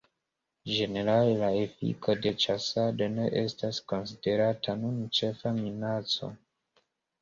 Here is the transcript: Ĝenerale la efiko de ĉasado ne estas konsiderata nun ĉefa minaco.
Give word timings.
Ĝenerale 0.69 1.35
la 1.41 1.49
efiko 1.65 2.17
de 2.25 2.33
ĉasado 2.45 3.11
ne 3.19 3.29
estas 3.45 3.85
konsiderata 3.95 4.79
nun 4.85 5.01
ĉefa 5.23 5.57
minaco. 5.65 6.37